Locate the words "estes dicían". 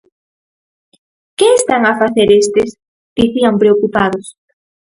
2.43-3.55